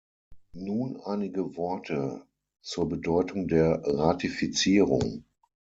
Nun 0.55 0.99
einige 1.05 1.55
Worte 1.57 2.25
zur 2.63 2.89
Bedeutung 2.89 3.47
der 3.47 3.83
Ratifizierung. 3.85 5.25